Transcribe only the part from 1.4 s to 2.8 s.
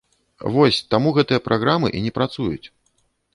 праграмы і не працуюць.